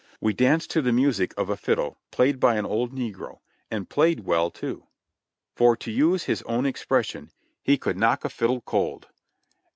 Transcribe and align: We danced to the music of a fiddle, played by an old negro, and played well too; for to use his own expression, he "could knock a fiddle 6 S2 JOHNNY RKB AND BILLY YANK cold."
We 0.19 0.33
danced 0.33 0.71
to 0.71 0.81
the 0.81 0.91
music 0.91 1.31
of 1.37 1.51
a 1.51 1.55
fiddle, 1.55 1.95
played 2.09 2.39
by 2.39 2.55
an 2.55 2.65
old 2.65 2.91
negro, 2.91 3.37
and 3.69 3.87
played 3.87 4.21
well 4.21 4.49
too; 4.49 4.87
for 5.53 5.77
to 5.77 5.91
use 5.91 6.23
his 6.23 6.41
own 6.47 6.65
expression, 6.65 7.29
he 7.61 7.77
"could 7.77 7.97
knock 7.97 8.25
a 8.25 8.29
fiddle 8.29 8.63
6 8.65 8.65
S2 8.65 8.65
JOHNNY 8.65 8.65
RKB 8.65 8.73
AND 8.93 9.01
BILLY 9.01 9.01
YANK 9.01 9.01
cold." 9.03 9.07